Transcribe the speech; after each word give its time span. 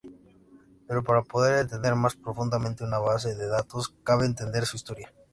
Pero 0.87 1.03
para 1.03 1.21
poder 1.21 1.59
entender 1.59 1.93
más 1.93 2.15
profundamente 2.15 2.83
una 2.83 2.97
base 2.97 3.35
de 3.35 3.45
datos 3.47 3.93
cabe 4.03 4.25
entender 4.25 4.65
su 4.65 4.75
historia. 4.77 5.13